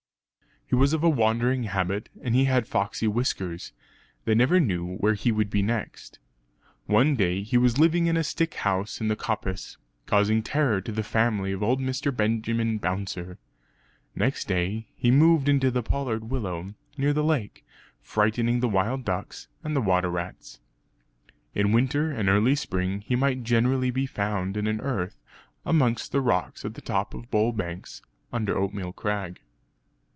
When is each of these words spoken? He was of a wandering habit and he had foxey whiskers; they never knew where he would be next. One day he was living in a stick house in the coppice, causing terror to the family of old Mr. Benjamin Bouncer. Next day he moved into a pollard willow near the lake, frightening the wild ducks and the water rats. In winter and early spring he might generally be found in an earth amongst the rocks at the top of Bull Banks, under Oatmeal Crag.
He 0.65 0.75
was 0.75 0.93
of 0.93 1.03
a 1.03 1.09
wandering 1.09 1.63
habit 1.63 2.07
and 2.23 2.33
he 2.33 2.45
had 2.45 2.65
foxey 2.65 3.05
whiskers; 3.05 3.73
they 4.23 4.33
never 4.33 4.57
knew 4.57 4.95
where 4.99 5.15
he 5.15 5.29
would 5.29 5.49
be 5.49 5.61
next. 5.61 6.17
One 6.85 7.13
day 7.17 7.43
he 7.43 7.57
was 7.57 7.77
living 7.77 8.07
in 8.07 8.15
a 8.15 8.23
stick 8.23 8.53
house 8.53 9.01
in 9.01 9.09
the 9.09 9.17
coppice, 9.17 9.75
causing 10.05 10.41
terror 10.41 10.79
to 10.79 10.93
the 10.93 11.03
family 11.03 11.51
of 11.51 11.61
old 11.61 11.81
Mr. 11.81 12.15
Benjamin 12.15 12.77
Bouncer. 12.77 13.37
Next 14.15 14.47
day 14.47 14.87
he 14.95 15.11
moved 15.11 15.49
into 15.49 15.77
a 15.77 15.83
pollard 15.83 16.29
willow 16.29 16.73
near 16.97 17.11
the 17.11 17.21
lake, 17.21 17.65
frightening 18.01 18.61
the 18.61 18.69
wild 18.69 19.03
ducks 19.03 19.49
and 19.65 19.75
the 19.75 19.81
water 19.81 20.09
rats. 20.09 20.61
In 21.53 21.73
winter 21.73 22.11
and 22.11 22.29
early 22.29 22.55
spring 22.55 23.01
he 23.01 23.17
might 23.17 23.43
generally 23.43 23.91
be 23.91 24.05
found 24.05 24.55
in 24.55 24.67
an 24.67 24.79
earth 24.79 25.19
amongst 25.65 26.13
the 26.13 26.21
rocks 26.21 26.63
at 26.63 26.75
the 26.75 26.81
top 26.81 27.13
of 27.13 27.29
Bull 27.29 27.51
Banks, 27.51 28.01
under 28.31 28.57
Oatmeal 28.57 28.93
Crag. 28.93 29.41